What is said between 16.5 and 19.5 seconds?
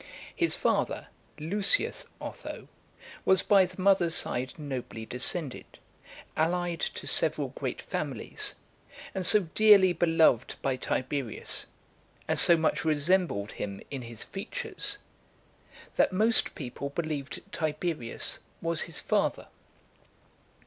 people believed Tiberius was his father.